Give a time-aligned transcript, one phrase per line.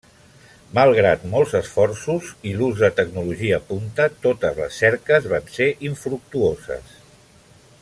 [0.77, 6.99] Malgrat molts esforços i l'ús de tecnologia punta, totes les cerques van ser infructuoses.